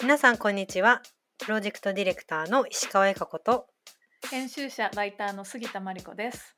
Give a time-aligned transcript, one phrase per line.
[0.00, 1.02] 皆さんこんにちは。
[1.38, 3.66] プロジェクトディレクターの石川恵香子と。
[4.30, 6.56] 編集者ライターの杉田真理子です。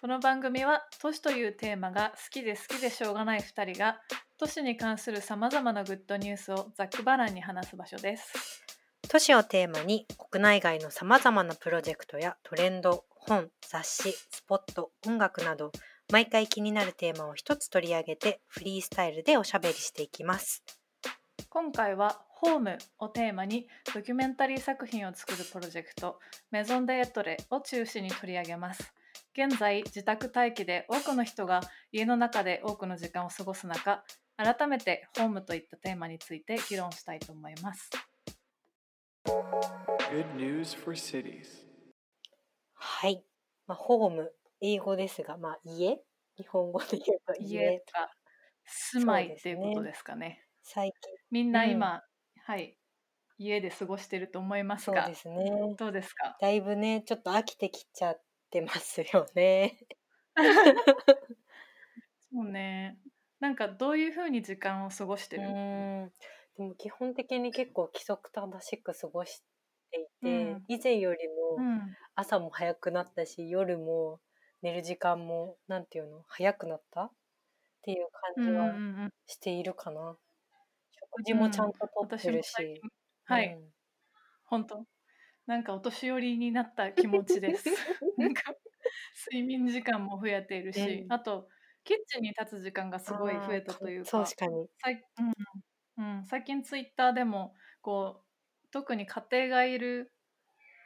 [0.00, 4.00] この番組は都市というテーマが好きで好きでしょうがない2人が
[4.38, 8.64] 都市に関するさまざまなグッドニュースをざっくばらんに話す場所です。
[9.08, 15.70] 都市をテーマに国内外のさまざまなプロジェクトやトレンド本雑誌スポット音楽など
[16.10, 20.62] 毎回気になるテーマを一つ取り上げてフリースタイルでおしゃべりしていきます。
[21.48, 26.18] 今回はホームをテーマにドキュメンタリー作品を作るプロジェクト
[26.50, 28.92] メゾンデエトレを中心に取り上げます。
[29.34, 31.60] 現在自宅待機で多くの人が
[31.92, 34.02] 家の中で多くの時間を過ごす中
[34.36, 37.88] 改めてホームといったテーマについて議論したいと思います。
[39.24, 41.71] Good news for cities.
[43.02, 43.24] はい、
[43.66, 44.30] まあ、ホーム
[44.60, 45.98] 英語ですがまあ家？
[46.38, 48.08] 日本語で言うと家家が
[48.64, 50.46] 住まいっていうことですかね。
[50.62, 50.92] 最
[51.32, 52.00] みんな今、
[52.46, 52.78] はい。
[53.38, 55.10] 家で過ごしてると思いますが。
[55.10, 55.74] 近そうですね。
[55.76, 56.36] どうですか？
[56.40, 58.22] だいぶねちょっと飽きてきちゃっ
[58.52, 59.80] てますよね。
[62.32, 62.98] そうね。
[63.40, 65.48] なんかどういうふうに時間を過ごしてうる、
[66.56, 69.42] でも基本的に結構規則正しく過ごし
[69.92, 70.68] ていて、うん。
[70.68, 71.96] 以前よりもうん。
[72.16, 74.20] 朝も早くなったし夜も
[74.62, 77.04] 寝る時間もなんていうの早くなった？
[77.06, 77.12] っ
[77.82, 79.12] ていううんうんう感じはん。
[79.26, 80.18] しているかな、
[80.92, 82.86] 食事もちゃんととってる最近し、
[83.24, 83.74] はい、うん。
[84.44, 84.86] 本当。
[85.46, 87.70] なんかお年寄りになった気持ちです。
[88.16, 88.42] なんか
[89.32, 91.48] 睡眠時間も増えているし、うんあと
[91.84, 94.68] キッチンに立つ時間がすごい増えたというか確かに。
[95.98, 96.14] うん。
[96.18, 98.28] うん、最近ツイッターでもこう
[98.72, 100.12] 特に家庭がいる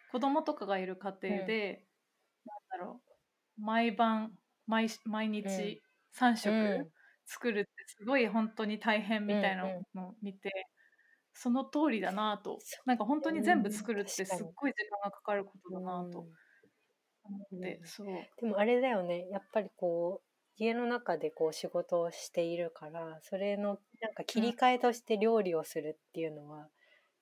[0.08, 1.88] 子供とかがいる家庭で、
[2.46, 3.02] なんだろ
[3.58, 6.92] う毎晩毎毎日3食うん。
[7.26, 10.52] 作るってすごい本当に大変みたいなうんのを見て、
[11.34, 12.58] その通りだなと。
[12.86, 16.36] なんか本当に全部作るってすっごい時間がかかることだなとうん。
[17.24, 18.40] 思って、う。
[18.40, 19.28] でもあれだよね。
[19.30, 26.68] やっぱりこう家の中でこう仕事をしているからそれのなんか切り替えとして料理をするっていうのは、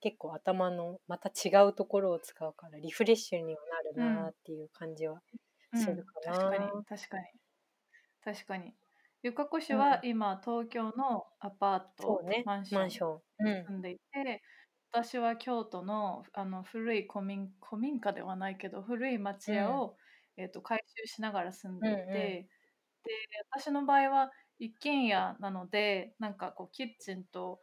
[0.05, 3.61] 結構頭のまた違うところを使うからリフレッシュには
[3.97, 5.23] なるなっていう感じは
[5.73, 5.81] うん。
[5.81, 6.37] するかな。
[6.37, 7.25] 確かに確かに。
[8.23, 8.75] 確かに。
[9.23, 12.43] ゆかこ氏は今東京のアパート、ね。
[12.45, 13.21] マンションマンション。
[13.39, 13.65] うん。
[13.65, 14.43] 住んでいて
[14.93, 19.97] 私は京都のあの古い古民古民家ではないけど古い町家を、
[20.37, 22.13] えー、と改修しながら住んでいて、うんうん。
[22.13, 22.49] で
[23.51, 27.61] 私の場合は一軒家なのでなんかこうキッチンと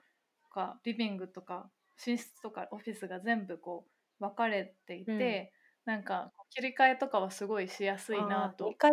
[0.50, 1.70] かリビングとか
[2.06, 3.88] 寝室とかオフィスが全部こ
[4.20, 5.54] う分かれていて、
[5.86, 8.92] なんかこう切り替えとかはすごいしやすいなと思っ建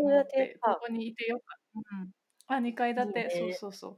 [0.48, 1.96] てここにいてよかった。
[1.96, 2.10] うん。
[2.58, 3.24] あ2階建て。
[3.24, 3.30] ね。
[3.30, 3.96] そうそうそう。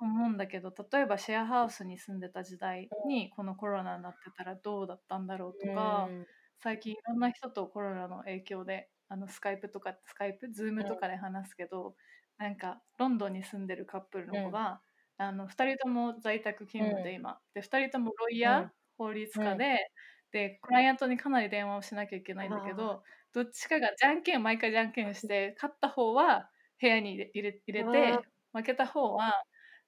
[0.00, 6.26] 思うんだけど例えばシェアハウスに住んでた時代にこのコロナになってたらどうだったんだろうとか、うん。
[6.62, 11.96] 最近いろんな人とコロナの影響であのスカイプとかスカイプズームとかで話すけど、
[12.38, 14.80] なんかロンドンに住んでるカップルの子が、
[15.18, 18.72] あの2人とも在宅勤務で今、で2人ともロイヤー、うん。
[18.98, 19.90] 法律家で、
[20.32, 23.02] でクライアントにかなり電話をしなきゃいけないんだけど
[23.32, 27.30] どっちかがじゃんけん毎回じゃんけんして 勝った方は部屋に入れ
[27.66, 28.18] 入れて
[28.52, 29.32] 負けた方は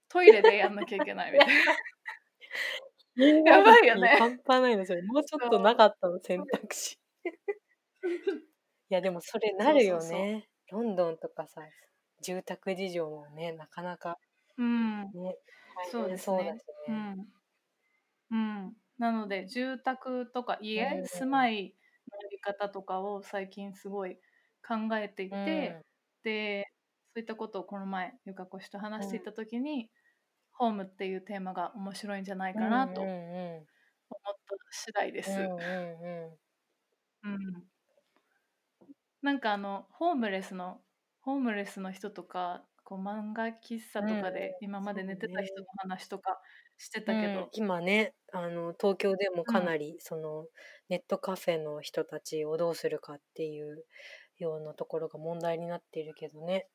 [0.09, 1.55] トイレでやんなきゃいけないみたいな。
[3.53, 4.17] やばいよね。
[4.19, 6.99] 半端ないのそれもうちょっとなかったの選択肢。
[8.91, 10.49] いやでもそれなるよね。
[10.71, 11.63] ロンドンとかさ
[12.23, 14.19] 住宅事情もねなかなか
[14.61, 15.13] うん。
[15.13, 15.37] ね
[15.91, 16.37] そうですね。
[16.43, 17.27] うだしうねん、
[18.31, 21.75] うん、なので住宅とか家、うん住まい
[22.13, 24.17] のやり方とかを最近すごい
[24.67, 25.83] 考えていて、
[26.23, 26.67] で
[27.15, 29.91] そういったことをこの前ゆかこしと話していた時に、
[30.53, 33.67] ホームっていうテーマが面白いんじゃないかなと思っうんうん。
[34.47, 35.31] た次第です。
[35.31, 36.39] うんうんうん。
[37.23, 37.71] うん。
[39.23, 40.81] なんかあのホームレスの
[41.21, 46.41] ホームレスの人とかこう漫画喫茶とかで今まで寝てた人の話とか
[46.77, 50.47] してたけうんど、今ねあの東京でもかなり、その
[50.89, 53.85] ネットカフェの人たちをどうするかっていう
[54.39, 56.67] ようなところが問題になっているけどね。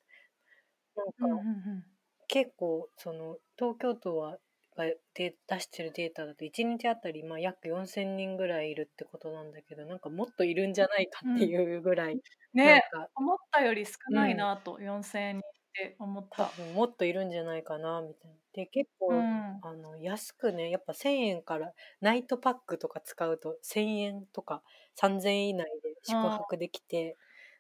[0.96, 1.52] なんか、うんうんう
[1.82, 1.86] ん。
[2.28, 4.38] 結構その東京都は
[4.76, 12.22] がで出してるデータだと1日あたりまあ約4,000人ぐらいいるってことなんだけどなんかもっといるんじゃないかっていうぐらい、
[12.64, 15.42] なんねか思ったより少ないなと、4000人
[15.84, 16.46] って思っ多た。
[16.46, 18.38] 分もっといるんじゃないかなみたいな。
[18.54, 24.64] で結構、うんあの安くねやっぱ1,000円からナイトパックとか使うと1,000円とか
[24.96, 27.18] 3,000円以内で宿泊できて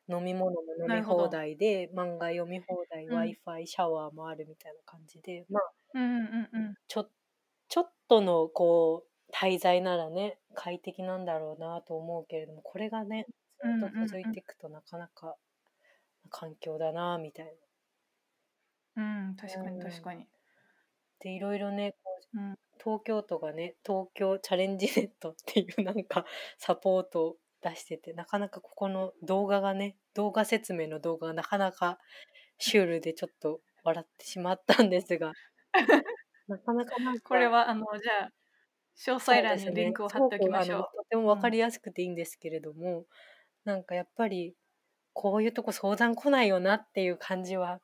[0.07, 5.63] 飲み物も飲み放題で漫画読み放題、うん w i f i シャワーもあるみたいな感じでまあ
[5.95, 7.09] うんうんうんちょ
[7.67, 13.25] ちょっとのこう滞在ならね快適なんだろうなと思うけれどもこれがね
[13.61, 15.35] ずっと続いていくとなかなか
[16.29, 17.51] 環境だなみたいな。
[18.95, 19.75] うんうん確かうん。
[19.77, 19.81] に。
[19.81, 20.27] 確かに
[21.19, 22.55] でいろいろねこううん。
[22.77, 26.25] 東京都がね東京チャレンジネットっていうなんか
[26.59, 31.97] サポートを出しててなかなかここの動画がね動画説明の動画がなかなか
[32.59, 35.33] シュールでちょっと笑ってしまったんですが
[36.47, 38.29] なかなかなんかこれはあのじゃあ
[38.97, 40.79] 詳細欄にリンクを貼っておきましょう。
[40.79, 43.05] すごくあのとても分かりやすくていいんですけれども、
[43.65, 44.55] なんかやっぱり
[45.13, 47.81] こういうとこ相談来ないよなっていう感じは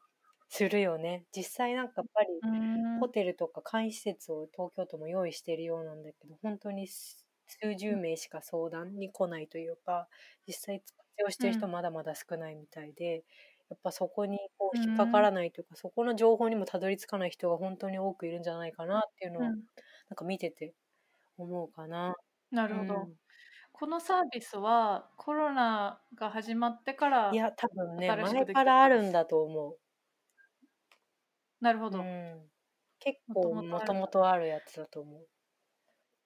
[0.53, 1.25] するよね。
[1.35, 3.01] 実際なんかやっぱりうーん。
[3.01, 10.09] ホテルとか簡易施設を東京都も用意しているようなんだけど本当に数数十名しか相談に来ないというか
[10.47, 11.73] 実際活用してる人うん。
[11.73, 13.25] まだまだ少ないみたいで、
[13.69, 19.63] やっぱそこにこう引っかからないというか、そこの情報にもたどり着かない人が本当に多くいるんじゃないかなっていうのは、うん。
[20.09, 20.75] なんか見てて
[21.37, 22.15] 思うかな。
[22.51, 23.17] なるほど、うん。
[23.73, 29.79] このサービスはコロナが始まってからいや多分ね新しくできた前からあるんだと思う。
[31.61, 32.49] なるほど、うん、
[32.99, 35.27] 結構もともとあるやつだと思う。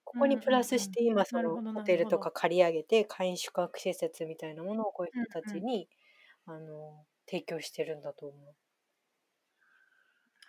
[0.04, 5.88] ここにプラスして今そのホテルとか借り上げて簡易宿泊施設みたいなものをこういう人たうんうんちに、
[6.46, 8.54] あの提供してるんだと思う。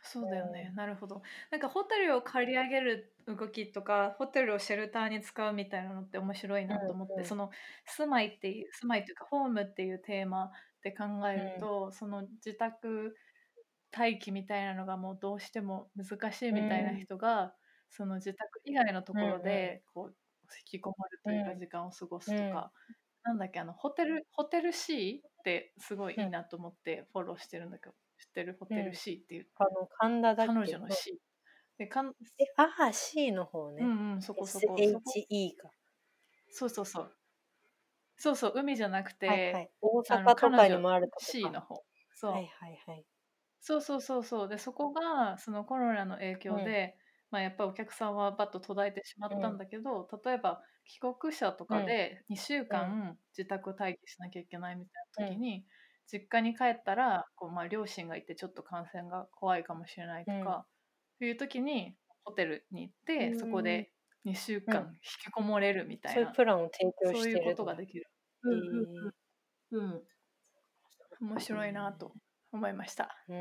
[0.04, 1.22] そうだよね、なるほど。
[1.52, 7.26] なんかホテルを借り上げる動きとかホテルをシェルターに使うみたいなのって面白いなと思って、うんうん。
[7.26, 7.50] その
[7.86, 10.52] 住まいっていう住まいというかホームっていうテーマ
[10.84, 13.16] で考えると、その自宅
[13.98, 17.54] 待機みたいなのがもうどうしても難しいみたいな人が、
[17.90, 20.16] その自宅以外のところでこう
[20.74, 21.60] 引きこもるというかうん。
[21.60, 22.72] 時間を過ごすとか、
[23.24, 28.58] なんだっけあのホテルホテル C ってすごいいいなと思ってフォローしてるんだけど知ってる？
[28.60, 29.48] ホテル C っていう。
[29.58, 31.20] あの神田だ彼女の C
[31.78, 33.84] でかんえああ C の方ね。
[33.84, 35.70] うんうんそこそこそこ SHE か。
[36.50, 37.12] そうそうそう。
[38.18, 39.70] そうそう海じゃなくて、はいはい。
[39.82, 41.26] 大阪とかにもあるとこか。
[41.26, 41.84] C の方。
[42.16, 43.06] そう、はいはいはい。
[43.68, 44.48] そうそうそうそう。
[44.48, 46.98] でそこがそのコロナの影響で、
[47.32, 55.66] まあ、やっぱりお客さんはバッと途絶えてしまったんだけど、例えば帰国者とかで2週間自宅待機しなきゃいけないみたいな時に、
[56.10, 60.66] 実家に帰ったらこう、まあ、両親がいてちょっと感染が怖いかもしれないとか、
[61.20, 63.92] いう時にホテルに行って、うんそこで
[64.24, 64.88] 2週間うん。
[64.94, 68.08] 引きこもれるみたいな、そういうプランを提供そういうことができる。
[68.46, 68.50] へ
[69.74, 70.04] うんうん。
[71.20, 72.14] 面白いなと
[72.58, 73.16] 思いました。
[73.30, 73.36] ーう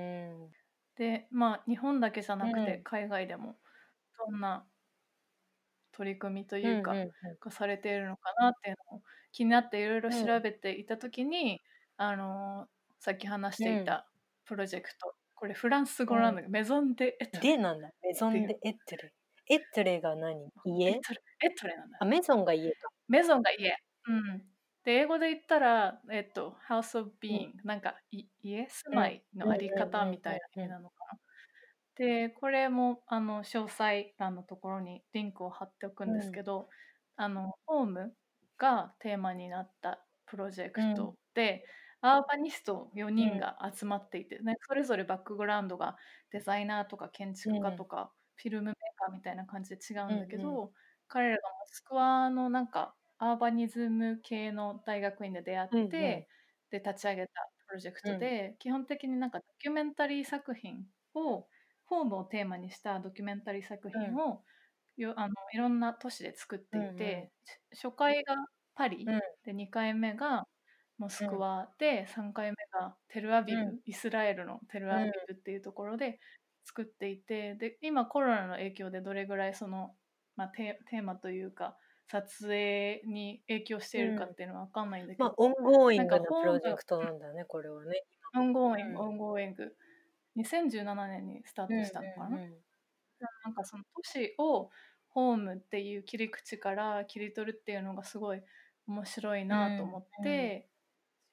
[0.47, 0.51] ん。
[0.97, 3.57] でまあ日本だけじゃなくてうん海外でも
[4.31, 4.67] どんな
[5.93, 6.95] 取り組みというか、
[7.41, 9.03] がされているのかなっていうのを
[9.33, 11.61] 気になっていろいろ調べていた時に、
[11.97, 12.69] あのー
[12.99, 14.09] さっき話していた
[14.47, 17.91] プロジェクト、これフランス語なんだけど、メゾン・デ・エトレでなんだ？
[18.03, 19.13] メゾンでエットレ。
[19.49, 20.47] エットレが何？
[20.47, 22.89] エ家トレエトレなんだあ、メゾンが家か。
[23.09, 23.77] メゾンが家。
[24.09, 24.43] うん。
[24.87, 30.79] で、英語で言ったら、えっと、House of Being、なんかい家、住まいのあり方みたいな意味な。
[30.79, 31.19] のかな。
[31.97, 36.69] で、これもあの詳細欄のところにリンクを貼っておくんですけど、
[37.17, 38.15] あのホーム
[38.59, 41.65] がテーマになったプロジェクトで、
[42.01, 45.97] アーバニスト4人が集まっていて、ね、それぞれバックグラウンドが
[46.31, 50.71] デザイナーとか建築家とか、フィルムメーカーみたいな感じで違うんだけど、うん
[51.09, 55.91] 彼らがモスクワのなんかアーバニズム系の大学院で出会って、うんうん。
[55.91, 56.27] で
[56.73, 57.33] 立ち上げた
[57.69, 61.47] プロジェクトで、基本的になんかドキュメンタリー作品を
[61.87, 64.43] ホームをテーマにしたドキュメンタリー作品を、
[64.97, 67.31] よあのいろんな都市で作っていて、
[67.73, 68.35] し初回が
[68.75, 69.21] パリ、うん。
[69.45, 70.45] で2回目が
[70.99, 73.79] モスクワで、3回目がテルアビブ、うん。
[73.85, 76.19] イスラエルのテルアビブっていうところで
[76.65, 79.95] 作っていて、で今コロナの影響でどれぐらいその、
[80.35, 81.77] まあ、テテーマというか
[82.09, 88.03] 撮影に影響しているかっていうのは分かんないんだけど、まあ、 ongoing ななんかホームプロジェクトなんだね、これはね。
[88.37, 89.75] ongoing、うん ongoing。
[90.37, 92.27] 2017年にスタートしたのかな。
[92.29, 92.55] うんうんうん
[93.45, 94.69] なんかその都市を
[95.09, 98.43] ホームっていう切り口から切り取るっていうのがすごい
[98.87, 100.69] 面白いなと思って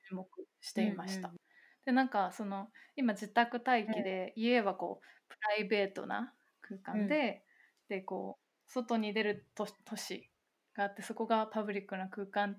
[0.07, 0.25] 注目
[0.61, 1.27] していました。
[1.27, 1.37] うんうん
[1.85, 7.43] でなんかその今自宅待機で家はこうプライベートな空間で、
[7.89, 10.29] でこう外に出る都都市
[10.75, 12.55] があってそこがパブリックな空間っ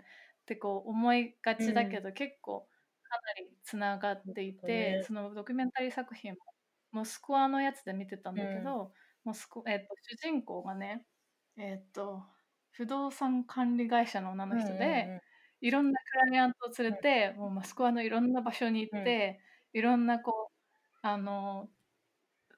[0.47, 2.69] てこう思いがちだけど、結構
[3.03, 5.03] かなりつながっていて、ね。
[5.03, 6.39] そのドキュメンタリー作品も
[6.93, 8.93] モスクワのやつで見てたんだけど、
[9.25, 11.07] モスクえっと主人公がね
[11.57, 12.23] えっと
[12.73, 15.21] 不動産管理会社の女の人で、うんうんうん。
[15.61, 19.41] いろんなクライアントを連れて、もうモスクワのいろんな場所に行って、
[19.73, 21.71] いろんなこうあの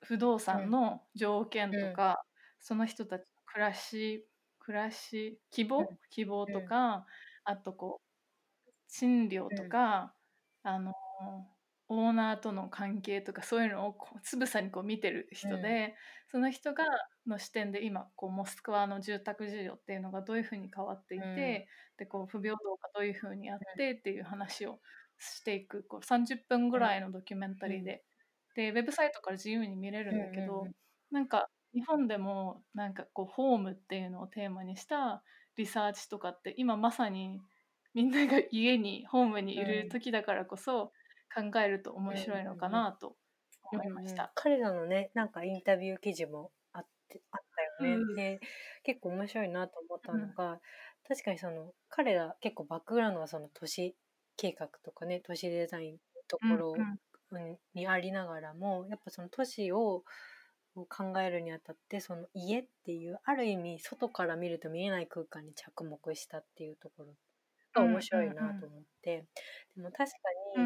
[0.02, 2.24] 不動産の条件とか、
[2.60, 4.26] その人たちの暮らし
[4.66, 7.06] 暮らし希望、うん希望とか、
[7.44, 10.12] あとこう賃料とか、
[10.64, 10.92] あの
[11.88, 15.94] オーナーとの関係とかそういうのをこうつぶさにこう見てる人で、
[16.32, 16.84] その人が
[17.28, 21.36] の視点で今こうモスクワの住宅事情っていうのがどういうふうに変わっていて、うん。
[21.98, 24.80] でこう不平等がどういうふうにあってっていう話を
[25.18, 28.04] していくこう30分ぐらいのドキュメンタリーで、
[28.56, 30.74] でウェブサイトから自由に見れるんだけど、うんうんうん。
[31.12, 35.22] なんか日本でもなんかこうホームっていうのをテーマにした
[35.56, 37.38] リサーチとかって今まさに
[37.92, 40.92] みんなが家にホームにいる時だからこそ
[41.34, 43.16] 考えると面白いのかなと
[43.70, 44.16] 思いましうんうん。
[44.16, 44.32] た。
[44.34, 47.40] 彼らのねなんかインタビュー記事もあってあっ
[47.78, 48.14] たよね、うん。
[48.14, 48.40] で
[48.82, 50.60] 結構面白いなと思ったのが、
[51.06, 53.94] 確かにその彼ら結構バックグラウンドはその都市
[54.36, 57.58] 計画とかね都市デザインのところうんうんうん。
[57.74, 60.04] にありながらもやっぱその都市を
[60.84, 67.14] 考えるにあたってその家っていうある意味外から見ると見えない空間に着目したっていうところ
[67.74, 69.24] が面白いなと思って、
[69.76, 70.16] でも確か
[70.58, 70.64] に、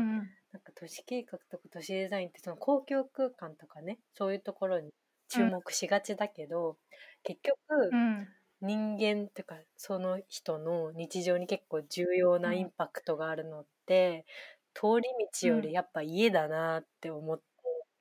[0.53, 4.91] なんか都市計画とか都市デザインってその公共空間とかねそういうところに
[5.29, 6.77] 注目しがちだけど、
[7.23, 7.57] 結局
[7.93, 8.29] うん
[8.63, 14.27] 人間とかその人の日常に結構重要なインパクトがあるのって、
[14.75, 15.09] 通り
[15.43, 17.45] 道よりやっぱ家だなって思って、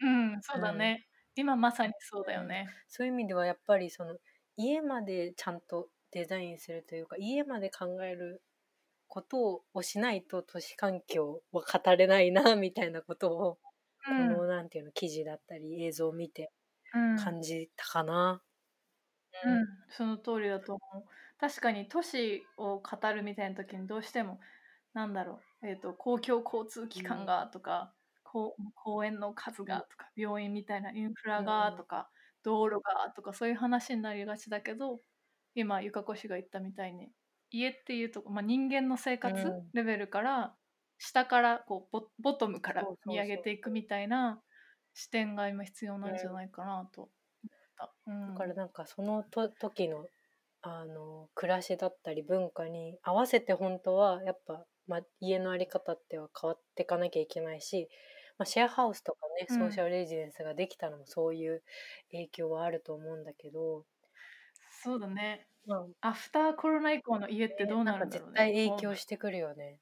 [0.01, 1.08] うん、そうだね。
[1.35, 2.69] 今まさにそうだよね。
[2.87, 4.15] そういう意味ではやっぱりその
[4.57, 8.41] 家までちゃんとデザインするというか家まで考える
[9.07, 13.57] ことをしないと都市環境は語れないなみたいなことを
[14.07, 16.51] うんこのなんていうの記事だったり映像を見て
[16.93, 18.41] うん感じたかな。
[19.45, 21.05] うん、その通りだと思う。
[21.39, 24.39] 確かに都市を語るみたいな時にどうしても
[24.93, 27.93] なんだろう、えー、と公共交通機関がとか、
[28.31, 32.09] こう公園の数がとか、病院みたいなインフラがとか、
[32.43, 34.99] 道路がとかそういう話になりがちだけど
[35.55, 37.09] 今ゆかこ氏が言ったみたいに
[37.51, 39.69] 家っていうとこ、まあ、人間の生活うん。
[39.73, 40.55] レベルから、
[40.97, 44.41] 下からこうボボトムから見上げていくみたいな
[44.93, 47.11] 視点が今必要なんじゃないかなと思っ
[47.77, 47.93] た。
[48.07, 48.33] うん。
[48.33, 50.05] だからなんかそのと時の
[50.61, 57.87] あの暮らしだったり文化に合わせて本当はやっぱ、まあ、家の在り方っては変わっていかなきゃいけないし、
[58.39, 61.61] まあ、シェアハウスとかねうんソーシャルレジデンスができたのもそういう
[62.11, 63.85] 影響はあると思うんだけど、
[64.81, 65.45] そうだね。
[65.65, 68.33] まアフターコロナ以降の家っあてどうなるなんだろうね。
[68.33, 69.79] 絶対影響してくるよね。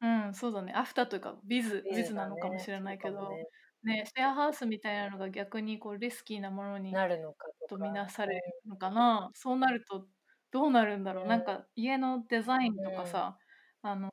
[0.00, 0.72] うん、そうだね。
[0.74, 3.46] アフターというか、ビズ、ビズなのかもしれないけど、そうかもね
[3.84, 9.30] ね、シェアハウスみたいなのが逆にこうリスキーなものになるのかとみなされるのかな。
[9.34, 10.06] そうなると
[10.52, 11.24] どうなるんだろう。
[11.24, 13.38] うんなんか家のデザインとかさ、
[13.82, 14.10] あの、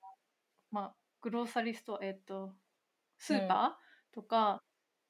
[0.72, 2.56] まあ、グローサリーストア、えっと、
[3.20, 4.64] スーパーとか、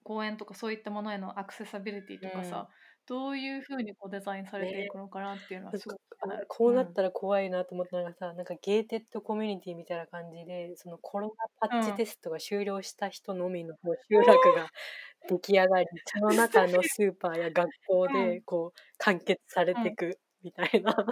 [0.04, 2.68] 公園とかそういったものへのアクセサビリティとかさ、
[3.10, 6.46] どういうふうにこうデザインされていくのかなっていうのはすごく気になる。
[6.48, 13.74] こうなったら怖いなと思ったのがさ、なんかゲーテッドコミュニティみたいな感じでそのコロナパッチテストが終了した人のみの
[14.10, 14.70] 集落が
[15.28, 21.06] 出来上がりその 中のスーパーや学校でこう完結されていくみたいな、わ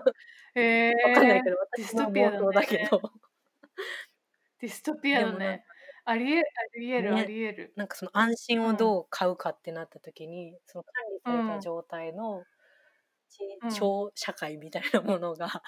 [0.56, 3.02] へえかんないけどディ私のストピアだね妄想だけど。
[4.60, 5.64] ディストピアだね。
[6.10, 6.44] ありえあ
[6.80, 7.22] りえる、ね。
[7.22, 7.74] ありえる。
[7.76, 12.48] なんかその安心をどう買うかってなった時に、その管理された状態の
[13.30, 13.72] ちうん。
[13.72, 15.48] 超社会みたいなものが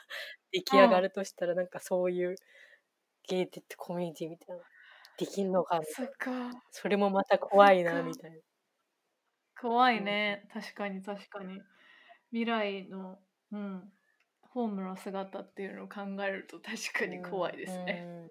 [0.54, 2.36] 出来上がるとしたら、なんかそういう
[3.28, 4.62] ゲーテッドコミュニティみたいなの
[5.18, 6.64] できんのかみたいな。
[6.72, 8.38] それもまた怖いなみたいな。
[9.60, 10.48] 怖いね。
[10.54, 11.60] 確かに確かに。
[12.32, 13.20] 未来の、
[13.52, 13.94] うん、
[14.42, 18.30] ホームの姿っていうのを考えると確かに怖いですね。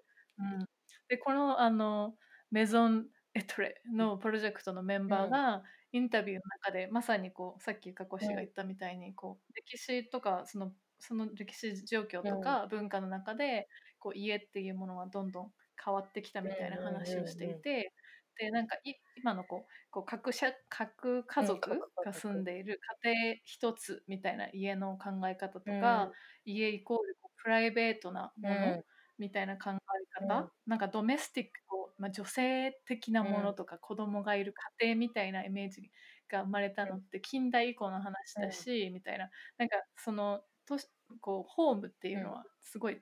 [1.09, 2.17] うんでこのあの
[2.51, 13.67] メゾン・エトレのプロジェクトのメンバーが、インタビューの中でまさにこうさっき加古氏が言ったみたいに、こう歴史とかそのその歴史状況とか文化の中で、
[13.99, 17.93] こう家っていうものはどんどん変わってきたみたいな話をしていて、
[18.37, 21.69] でなんかい今のこうこう各社各家族
[22.03, 26.11] が族住んでいる家庭一つみたいな家の考え方とか、
[26.45, 28.83] 家イコールプライベートなもの、
[29.17, 30.51] みたいな考え方、うん。
[30.67, 35.91] なんかドメスティックこう、まあ、女性的なものとか子供がいる家庭みたいなイメージ
[36.29, 39.29] が生まれたのって近代以降の話だし、みたいな。
[39.57, 40.87] なんかそのとし
[41.21, 43.01] こうホームっていうのはすごい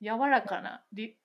[0.00, 1.18] 柔らかなり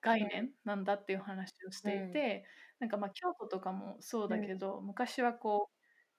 [0.00, 2.44] 概念なんだっていう話をしていて、
[2.78, 5.70] なんかまあ京都とかもそうだけど、昔はこ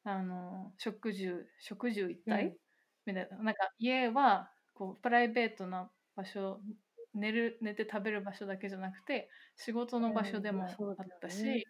[0.05, 2.57] うあの食住食住一体、うん。
[3.05, 3.37] みたいな。
[3.37, 6.61] なんか家はこうプライベートな場所
[7.13, 10.75] 寝る寝て食べる場所だけじゃなくて仕事の場所でもあっ
[11.21, 11.65] たし、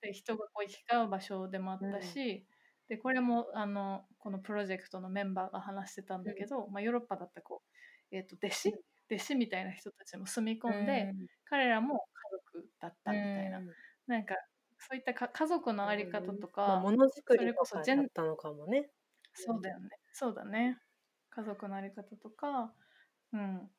[0.00, 2.46] で人がこう行き交う場所でもあったし、
[2.88, 7.62] でこれもあのこのプロジェクトのメンバーが話してたんだけど、まあ、ヨーロッパだったこ
[8.12, 8.74] う、えー、と弟子？
[9.10, 11.14] 弟子みたいな人たちも住み込んで、
[11.46, 12.00] 彼らも家
[12.54, 13.60] 族だったみたいな、
[14.06, 14.34] なんか
[14.78, 18.90] そういったか家族のあり方とか、まあ、ものづくりとかだったのかもね。
[19.32, 19.88] そうだよね。
[20.12, 20.78] そうだね。
[21.30, 22.74] 家族のあり方とか、
[23.32, 23.70] うん、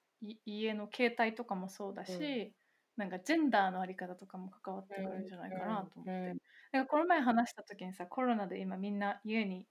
[0.45, 2.51] 家の形態とかもそうだし、うん、
[2.97, 6.37] なんかジェンダーのあり方とかも関わってくるんじゃないかなと思って、うんうん、
[6.71, 9.65] なんかこの前話した時にさコロナで今みんな家にい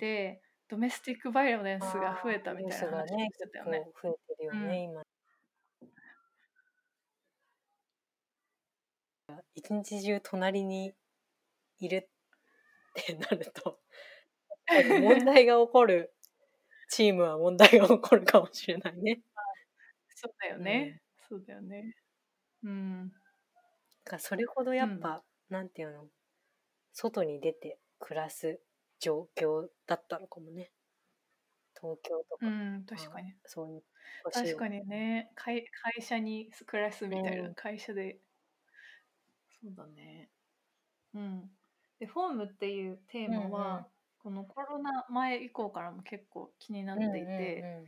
[0.00, 3.84] て、ドメスティックバイオレンスが増えたみたいな話してたよね。
[4.02, 5.02] 増えてるよね、今。
[9.54, 10.94] 一日中隣に
[11.78, 12.08] いる
[12.98, 13.80] ってなると
[15.00, 16.14] 問題が起こる。
[16.90, 19.20] チームは問題が起こるかもしれないね。
[20.24, 21.02] そうだよね。
[21.30, 21.94] うん、そうだよね。
[22.62, 23.12] うん。
[24.04, 26.04] かそれほどやっぱ、うん、なんていうの？
[26.92, 28.60] 外に出て暮らす
[29.00, 30.70] 状況だったのかもね。
[31.78, 32.46] 東京とか。
[32.46, 33.34] うん、確かに。
[33.44, 33.82] そういう。
[34.32, 35.66] 確かにね会。
[35.82, 38.18] 会社に暮らすみたいな、うん、会社で。
[39.60, 40.30] そうだね。
[41.14, 41.50] うん。
[41.98, 43.84] で、フォームっていうテーマは、うんうん、
[44.18, 47.86] このコロナ前以降からも結構気になっていて、うんうんうん、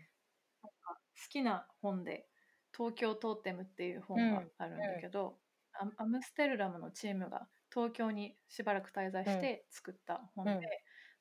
[1.28, 2.28] きな本で
[2.76, 5.38] 「東京トーテム」っていう本があるんだけど、
[5.80, 10.60] うんうん、アムステルダムのチームが東京にしばらく滞在して作った本で、うん、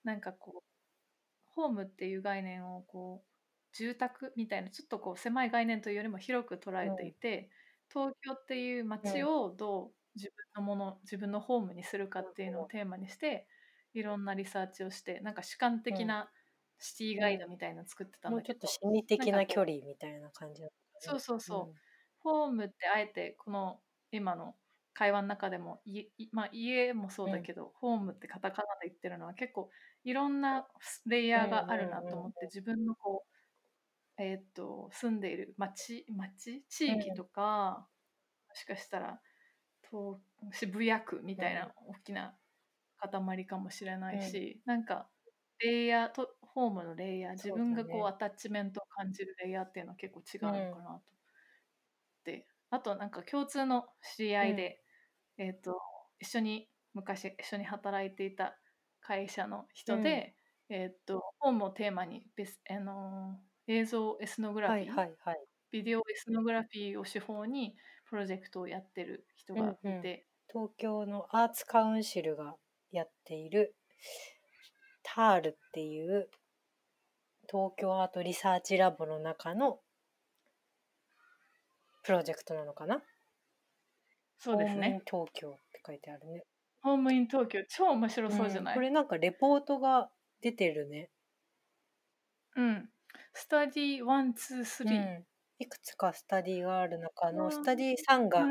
[0.03, 0.75] なんかこう
[1.47, 3.35] ホームっていう概念をこう
[3.75, 7.49] 住宅みたいなちょっとこう狭い概念というよりも広く捉えていて、
[7.93, 13.47] 東京っていう街をどう自分のもの自分のホームにするかっていうのをテーマにして
[13.93, 16.29] いろんなリサーチをしてなんか主観的な
[16.79, 21.73] シティガイドみたいなの作ってたんだけど、もうちょっと心理的な距離みたいな感じだった、ね、そうそうそう、うん、
[22.19, 23.79] ホームってあえてこの
[24.11, 24.55] 今の
[24.93, 29.69] 会話の中でもい、まあ、家もそうだけど、うん、ホームってカタカナで言ってるのは結構
[30.05, 30.65] いろんな
[31.05, 33.25] レイヤーがあるなと思って、自分のこ
[34.17, 36.63] う、えー、っと住んでいる町町？
[36.69, 37.85] 地域とか、
[38.47, 39.19] もしかしたら
[39.89, 40.17] 東
[40.53, 42.33] 渋谷区みたいな大きな
[42.99, 45.09] 塊かもしれないし、うん、なんか
[45.59, 51.01] レイヤーとホームのレイヤー自分がこう、アタッチメントを感じるレイヤーっていうのは結構違うのかなと。
[52.23, 54.81] であとなんか共通の知り合いで、
[55.37, 55.79] うん、えっ、ー、と
[56.19, 58.57] 一緒に昔一緒に働いていた
[59.01, 60.33] 会社の人で、
[60.69, 63.37] うん、えっ、ー、とホームをテーマにベス、あの
[63.67, 65.37] 映像エスノグラフィー、はいはいはい、
[65.71, 67.75] ビデオエスノグラフィーを手法に
[68.09, 69.93] プロジェクトをやってる人がいて、うん。
[69.93, 70.01] うん、
[70.47, 72.55] 東京のアーツカウンシルが
[72.91, 73.75] やっている
[75.03, 76.29] タールっていう
[77.49, 79.79] 東京アートリサーチラボの中の
[82.03, 83.01] プロジェクトなのかな？
[84.37, 85.01] そうですね。
[85.05, 86.43] 東京って書いてあるね。
[86.81, 90.09] ホームイン東京超面白そうじゃない、うん、これなんかレポートが
[90.41, 91.09] 出てるね。
[92.55, 92.89] うん。
[93.33, 95.25] スタディ1、2、3、うん。
[95.57, 98.41] いくつかスタディがある中のスタディ3が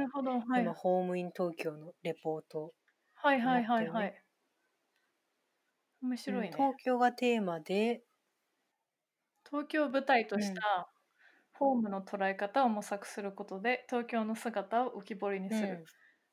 [0.59, 2.73] 今、ホームイン東京のレポート、
[3.15, 4.15] はいはいはいはい。
[6.03, 8.03] 面白いね、東京がテーマで
[9.51, 10.89] 東京を舞台とした
[11.53, 15.85] ホームの捉え方を模索することで東京の姿を浮き彫りにする、うん、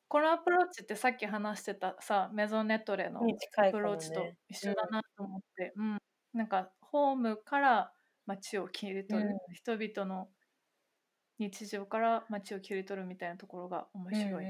[0.08, 5.98] このアプローチってさっき話してたさメゾネトレのアプローチと一緒だなと思って、うん、うん、
[6.34, 7.92] なんかホームから
[8.26, 10.28] 街を切り取る、うん、人々の
[11.38, 14.44] 日常から街を切り取るみたいなところが面白い。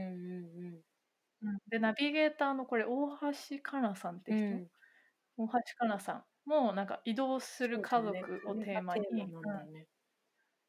[1.68, 3.08] でナビゲーターのこれ大
[3.48, 4.68] 橋かなさんって人、
[5.36, 9.86] 大橋かなさんもなんか移動する家族をテーマに、ね。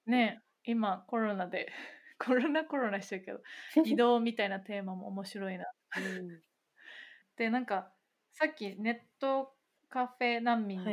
[0.06, 1.72] ね今コロナで
[2.20, 3.42] コロナコロナしてるけど
[3.86, 5.66] 移動みたいなテーマも面白いな。
[5.98, 6.42] うん、
[7.38, 7.94] でなんか
[8.32, 9.56] さっきネット
[9.90, 10.92] カフェ難民の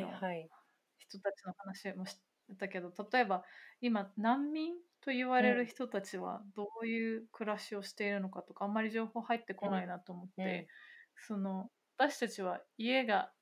[0.99, 2.21] 人たちの話もし
[2.59, 3.45] たけど、例えば
[3.81, 13.33] 今難民と言われる人たちはどういう暮らしをしているのかとかあんまり情報入ってこないなと思って、うん、その私たちは家が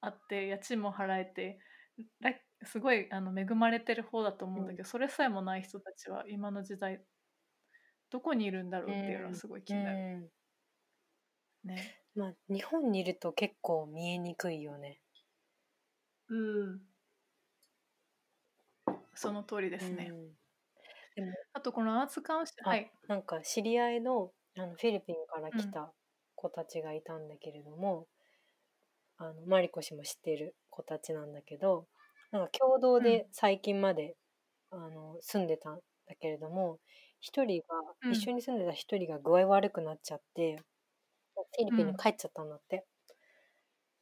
[0.00, 1.58] あって家賃も払えて
[2.64, 7.00] すごいあの恵まれてる方だと思うんだけど、うん、それさえもない人たちは今の時代
[8.10, 10.30] どこにいるんだろうっていうのはすごい気になる。
[11.64, 11.96] うん、ね。
[12.14, 15.00] まあ日本にいると結構見えにくいよね。
[16.28, 16.80] うん。
[19.14, 20.12] その通りですね。
[21.14, 25.92] でもあとこのアーツカウンシル、はい、なんか知り合いのあのフィリピンから来た
[26.34, 28.06] 子たちがいたんだけれども、
[29.20, 31.86] あのマリコ氏も知ってる子たちなんだけど
[32.32, 34.16] なんか共同で最近まで、
[34.70, 36.80] あの住んでたんだだけれども
[37.20, 37.66] 一人が、
[38.02, 38.12] うん。
[38.12, 40.56] 一緒に住んでた一人が具合悪くなっちゃって
[41.56, 42.86] フィリピンに帰っちゃったんだって。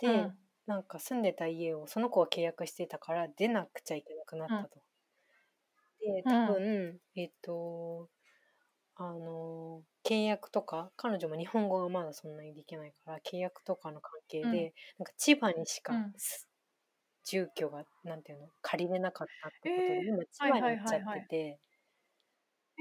[0.00, 0.38] で、うん。
[0.66, 4.80] なんか住んでた家をその子が契約してたから出なくちゃいけなくなったと。
[6.00, 8.08] で多分、えっと
[8.96, 14.72] あの契約とか彼女も日本語がまだそんなにできないから契約とかの関係で、うん。
[14.98, 16.12] なんか千葉にしかうん。
[16.16, 16.48] す
[17.24, 20.04] 住居がなんていうの借りれなかったってことで、えー。
[20.04, 21.60] 今千葉にはい行っちゃってて、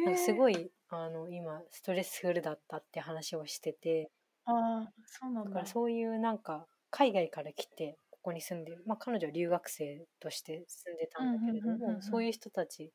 [0.04, 0.34] なんかすい。
[0.34, 4.12] ごいあの今ストレスフルだったって話をしてて
[4.46, 5.52] ああ、そうなんだ。
[5.52, 5.66] だから。
[5.66, 12.94] そういうなんか海外から来てここに住んでる、まあ、彼女は留学生として住んでたんだけれどもそういう人たち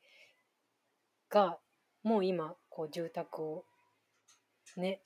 [1.29, 1.59] が
[2.03, 3.65] もう今こう住宅を
[4.77, 5.01] ね、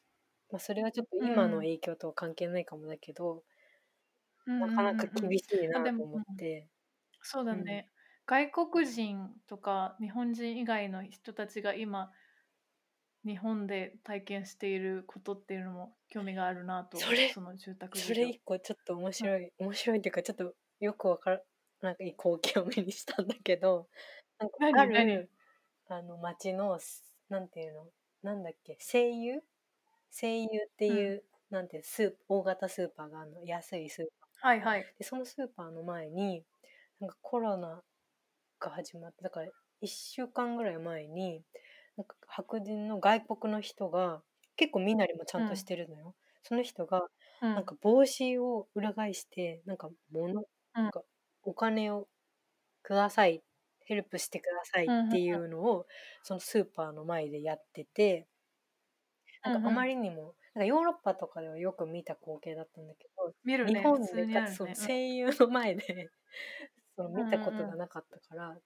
[0.51, 3.43] まあ、それはちょっと今の影響とは関係ないかもだけど、
[4.45, 6.69] なかなか厳しいなと思って。
[7.21, 7.89] そうだね、
[8.25, 12.11] 外国人とか日本人以外の人たちが今
[13.25, 21.41] 日本で体験していることっていうのも興味があるなとそれその住宅それ一個ちょっと面白い、面白いっていうかちょっとよくわから
[21.81, 23.89] なんかいい光景を目にしたんだけど
[24.39, 25.27] なんか何ある何
[25.89, 27.87] あの町のすなんていうの？
[28.23, 28.77] なんだっけ？
[28.79, 29.41] 声優？
[30.19, 34.05] 声優っていう、なんていうスー大型スーパーがあるの安いスー
[34.41, 34.49] パー。
[34.49, 34.85] はいはい。
[34.97, 36.43] でそのスーパーの前に
[36.99, 37.81] なんかコロナ
[38.59, 39.47] が始まってだから
[39.81, 41.41] 1週間ぐらい前に
[41.95, 44.21] なんか白人の外国の人が
[44.55, 47.07] 結構身なりもちゃんとしてるのよ、その人が
[47.41, 47.53] うん。
[47.55, 50.45] なんか帽子を裏返してなんか物、うん。
[50.73, 51.01] なんか
[51.43, 52.07] お金を
[52.83, 53.43] ください
[53.85, 55.85] ヘルプしてくださいっていうのを
[56.23, 58.27] そのスーパーの前でやってて
[59.49, 66.11] なんかあまりにもなんかヨーロッパとかではよく見た光景だったんだけど見るね日本でかつその声優の前で
[66.95, 68.57] その見たことがなかったから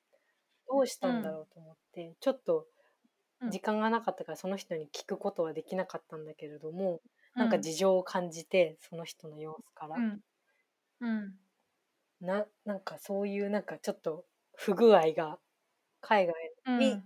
[0.70, 2.68] どうしたんだろうと思ってちょっと
[3.48, 7.02] 時間がなかったからその人に聞くことはできなかったんだけれども
[7.38, 9.98] なんか事情を感じてその人の様子から。
[9.98, 10.22] うん。
[11.02, 11.40] うん。
[12.22, 15.40] ななんかそういうなんかちょっと不具合が
[16.02, 16.80] 海外うん。
[16.80, 17.04] に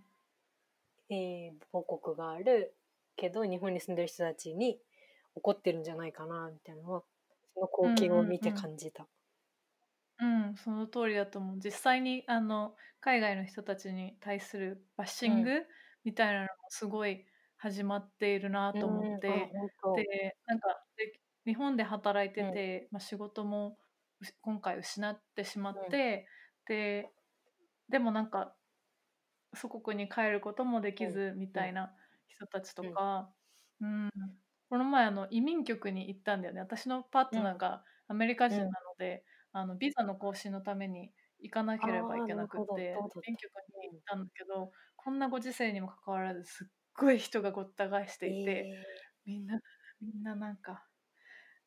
[1.09, 2.75] えー母国がある
[3.15, 4.75] けど日本に住んでる人たちに
[5.35, 7.03] 起こってるんじゃないかなみたいなのは
[7.53, 9.07] その光景を見て感じた。
[10.17, 11.57] うん、その通りだと思う。
[11.63, 15.63] 実際にあの海外の人たちに対するバッシング
[16.03, 17.25] みたいなのもすごい
[17.57, 23.77] 始まっているなと思って、うんでなんかで日本で働いてて、まあ、仕事も
[24.41, 26.27] 今回失ってしまって、
[26.67, 27.09] で
[27.89, 28.55] でもなんか
[29.53, 31.93] 祖国に帰ることもできずみたいな
[32.35, 33.33] 人たちとか、
[33.81, 34.11] うん。
[34.69, 36.61] この前あの移民局に行ったんだよね。
[36.61, 48.69] 私のパートナーがアメリカ人なので、あのビザの更新のために行かなければいけなくて移民局に行ったんだけど、こんなご時世にもかかわらずすっごい人がごった返していて。
[48.71, 48.83] え
[49.25, 49.61] みんな、
[50.01, 50.87] みんななんか、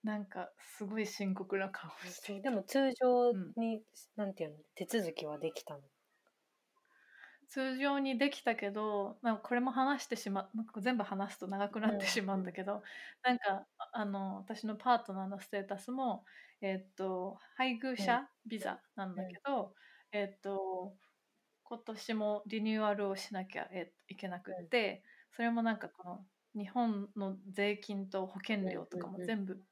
[0.03, 3.55] なんかすごい深刻な顔ーしてでも通常うん。
[3.57, 3.85] に、
[4.17, 5.83] なんていうの手続きはできたの？
[7.49, 12.83] 通常にできたけど、なんかこれも話してしま、なんか全部話すと長くなってしまうんだけど、
[13.23, 16.25] なんかああの私のパートナーのステータスも、
[16.61, 19.75] えっと配偶者ビザなんだけど、
[20.13, 20.97] えっと
[21.63, 29.68] 今年もリニューアルをしなきゃえいけなくって、それもなんかこの日本の税金と保険料とかうんうんうんも全部き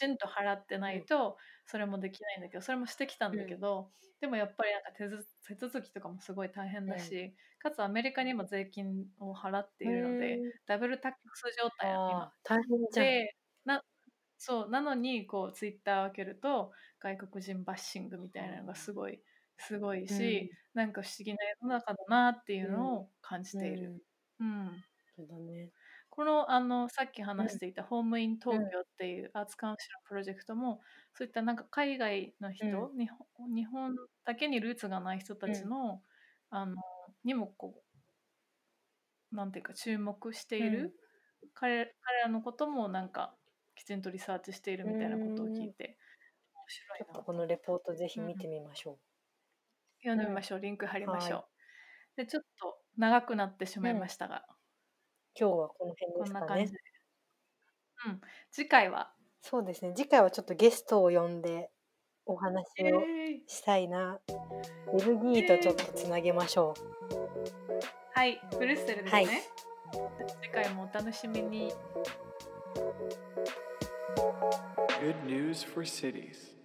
[0.00, 1.36] ちんと払ってないと
[1.66, 13.14] それもできないんだけどそれもしてきたんだけど、でもやっぱりなんか手ず手続きとかもすごい大変だし、かつアメリカにも税金を払っているので、うんダブルタックス状態な大変じゃん。
[13.14, 13.82] でな
[14.38, 19.22] そうなのにこうツイッターを開けると外国人バッシングみたいなのがすごい
[19.58, 24.04] すごいし、なんか不思議な世の中だなっていうのを感じている。
[24.40, 24.84] うん。
[25.16, 25.70] そうだね。
[26.10, 30.80] このあのさっき話していたホームイン東京っていうアーツカウンシルのプロジェクトも
[31.14, 36.02] そういったなんか海外の人、う日本日本だけにルーツがない人たちの,、
[36.50, 36.76] あの
[37.24, 37.74] にもこ
[39.32, 40.92] うなんていうか注目している、
[41.54, 43.34] 彼彼らのこともなんか
[43.76, 45.96] きちんとリサーチしているみたいなことを聞いて
[46.54, 47.06] 面ち白いな。
[47.06, 48.98] ょっとこのレポートぜひ見てみましょ
[50.02, 50.60] 読んでみましょう。
[50.60, 51.44] リンク貼りましょう、は
[52.16, 54.59] でちょっと長くなってしまいましたが、う。
[55.40, 56.78] 今日はこの辺こですかねんな感じで。
[58.06, 59.94] うん、次回は、そうですね。
[59.96, 61.70] 次回はちょっとゲストを呼んで
[62.26, 63.04] お話えをー
[63.46, 64.20] したいな。
[64.92, 66.74] ベルギーとちょっとつなげましょ
[68.12, 69.12] はい、ブルッセルですね。
[69.12, 69.26] はい
[70.42, 71.72] 次回もお楽しみに。
[75.00, 76.59] Good news for cities.